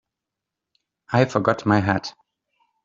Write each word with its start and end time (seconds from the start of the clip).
I 1.13 1.25
forgot 1.25 1.63
my 1.67 1.79
hat. 1.79 2.15